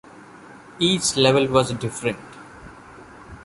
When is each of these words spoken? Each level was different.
Each 0.79 1.15
level 1.15 1.45
was 1.47 1.73
different. 1.73 2.17